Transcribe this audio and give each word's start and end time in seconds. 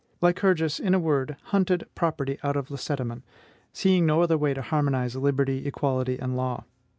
Lycurgus, 0.19 0.79
in 0.79 0.95
a 0.95 0.99
word, 0.99 1.35
hunted 1.53 1.87
property 1.93 2.39
out 2.41 2.55
of 2.57 2.71
Lacedaemon, 2.71 3.21
seeing 3.71 4.03
no 4.03 4.23
other 4.23 4.35
way 4.35 4.51
to 4.55 4.63
harmonize 4.63 5.15
liberty, 5.15 5.67
equality, 5.67 6.17
and 6.17 6.35
law. 6.35 6.63